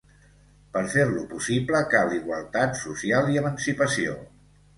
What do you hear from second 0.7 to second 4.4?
Per fer-lo possible cal igualtat social i emancipació.